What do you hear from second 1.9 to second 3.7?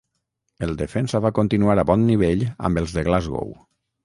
bon nivell amb els de Glasgow.